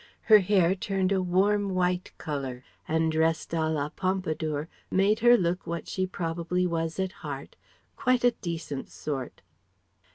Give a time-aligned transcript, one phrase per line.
[0.23, 5.67] Her hair turned a warm white colour, and dressed à la Pompadour made her look
[5.67, 7.55] what she probably was at heart
[7.95, 9.43] quite a decent sort.